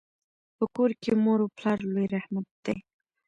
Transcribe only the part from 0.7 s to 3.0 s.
کور کي مور او پلار لوی رحمت دی.